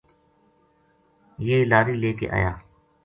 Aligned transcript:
یہ 1.45 1.57
لاری 1.71 1.95
لے 2.01 2.11
کے 2.19 2.27
آیا 2.37 2.53